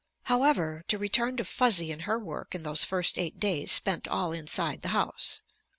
However, 0.23 0.83
to 0.87 0.97
return 0.97 1.37
to 1.37 1.45
Fuzzy 1.45 1.91
and 1.91 2.01
her 2.05 2.17
work 2.17 2.55
in 2.55 2.63
those 2.63 2.83
first 2.83 3.19
eight 3.19 3.39
days 3.39 3.71
spent 3.71 4.07
all 4.07 4.31
inside 4.31 4.81
the 4.81 4.87
house. 4.97 5.43